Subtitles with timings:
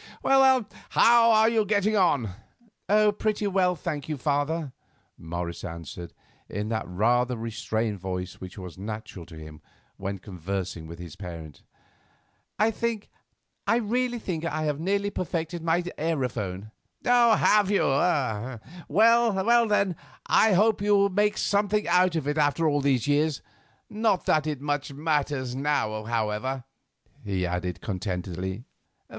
[0.23, 2.29] Well, how are you getting on?"
[2.89, 4.73] "Oh, pretty well, thank you, father,"
[5.15, 6.11] Morris answered,
[6.49, 9.61] in that rather restrained voice which was natural to him
[9.97, 11.61] when conversing with his parent.
[12.57, 13.11] "I think,
[13.67, 16.71] I really think I have nearly perfected my aerophone."
[17.05, 17.83] "Have you?
[18.87, 19.95] Well, then,
[20.25, 23.43] I hope you will make something out of it after all these years;
[23.87, 26.63] not that it much matters now, however,"
[27.23, 28.65] he added contentedly.